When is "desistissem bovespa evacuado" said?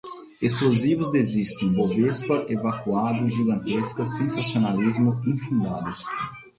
1.11-3.29